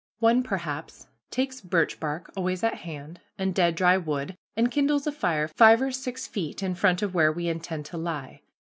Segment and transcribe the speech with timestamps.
[0.17, 5.11] One, perhaps, takes birch bark, always at hand, and dead dry wood, and kindles a
[5.11, 8.41] fire five or six feet in front of where we intend to lie.